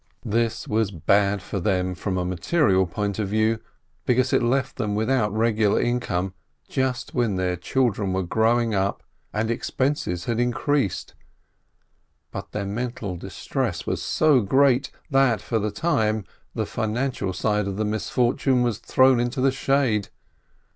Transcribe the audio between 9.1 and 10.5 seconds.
and expenses had